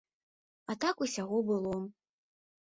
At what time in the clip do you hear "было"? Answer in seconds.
1.51-1.75